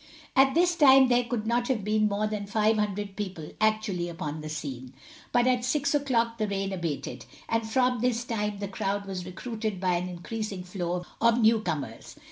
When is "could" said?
1.25-1.45